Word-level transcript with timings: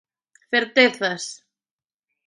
Certezas. 0.51 1.23